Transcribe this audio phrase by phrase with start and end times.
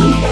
[0.00, 0.29] You.